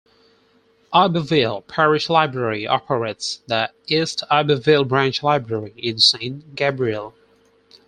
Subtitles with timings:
[0.91, 7.13] Iberville Parish Library operates the East Iberville Branch Library in Saint Gabriel.